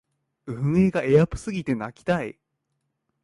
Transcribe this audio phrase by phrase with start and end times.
[0.47, 2.39] 運営がエアプすぎて泣きたい